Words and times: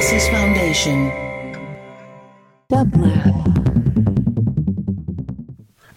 Narcissus 0.00 0.28
Foundation. 0.30 1.10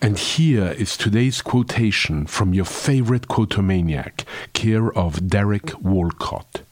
And 0.02 0.20
here 0.20 0.74
is 0.74 0.98
today's 0.98 1.42
quotation 1.42 2.26
from 2.26 2.54
your 2.54 2.66
favorite 2.66 3.30
quotomaniac, 3.30 4.26
care 4.52 4.92
of 4.92 5.30
Derek 5.30 5.82
Walcott. 5.82 6.64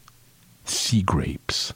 Sea 0.66 1.04
grapes. 1.04 1.72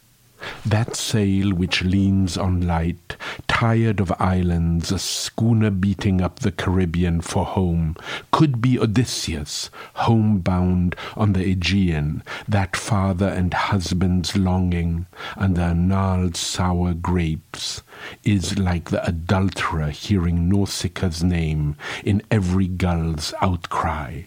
That 0.66 0.98
sail 0.98 1.54
which 1.54 1.86
leans 1.86 2.38
on 2.38 2.68
light, 2.68 3.16
tired 3.56 4.02
of 4.02 4.12
islands, 4.20 4.92
a 4.92 5.00
schooner 5.00 5.70
beating 5.70 6.20
up 6.20 6.40
the 6.40 6.52
Caribbean 6.52 7.22
for 7.22 7.46
home, 7.46 7.96
could 8.30 8.60
be 8.60 8.78
Odysseus, 8.78 9.70
homebound 9.94 10.94
on 11.16 11.32
the 11.32 11.52
Aegean, 11.52 12.22
that 12.50 12.76
father 12.76 13.30
and 13.30 13.54
husband's 13.54 14.36
longing 14.36 15.06
under 15.38 15.74
gnarled 15.74 16.36
sour 16.36 16.94
grapes, 16.94 17.82
is 18.26 18.60
like 18.60 18.90
the 18.90 19.02
adulterer 19.08 19.90
hearing 19.90 20.50
Nausicaa's 20.50 21.24
name 21.24 21.78
in 22.04 22.22
every 22.30 22.68
gull's 22.68 23.34
outcry. 23.42 24.24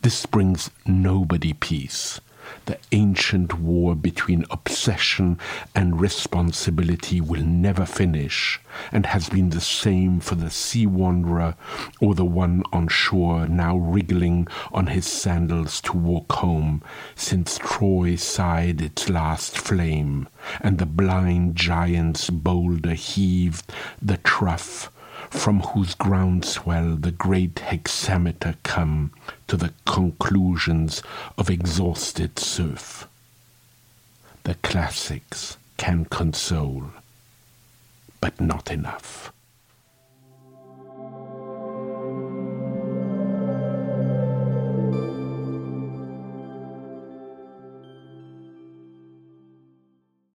This 0.00 0.26
brings 0.26 0.70
nobody 0.84 1.52
peace 1.52 2.20
the 2.66 2.78
ancient 2.92 3.58
war 3.58 3.94
between 3.94 4.44
obsession 4.50 5.38
and 5.74 6.00
responsibility 6.00 7.20
will 7.20 7.42
never 7.42 7.84
finish, 7.86 8.60
and 8.90 9.06
has 9.06 9.28
been 9.28 9.50
the 9.50 9.60
same 9.60 10.20
for 10.20 10.34
the 10.34 10.50
sea 10.50 10.86
wanderer 10.86 11.54
or 12.00 12.14
the 12.14 12.24
one 12.24 12.62
on 12.72 12.88
shore 12.88 13.46
now 13.46 13.76
wriggling 13.76 14.46
on 14.72 14.86
his 14.88 15.06
sandals 15.06 15.80
to 15.80 15.96
walk 15.96 16.32
home, 16.32 16.82
since 17.14 17.58
Troy 17.58 18.16
sighed 18.16 18.80
its 18.80 19.08
last 19.08 19.58
flame, 19.58 20.28
and 20.60 20.78
the 20.78 20.86
blind 20.86 21.56
giant's 21.56 22.30
boulder 22.30 22.94
heaved 22.94 23.72
the 24.00 24.16
trough 24.18 24.90
from 25.32 25.60
whose 25.60 25.94
groundswell 25.94 26.94
the 26.94 27.10
great 27.10 27.58
hexameter 27.58 28.54
come 28.62 29.10
to 29.48 29.56
the 29.56 29.72
conclusions 29.86 31.02
of 31.38 31.48
exhausted 31.48 32.38
surf. 32.38 33.08
The 34.44 34.54
classics 34.56 35.56
can 35.78 36.04
console, 36.04 36.92
but 38.20 38.40
not 38.40 38.70
enough. 38.70 39.32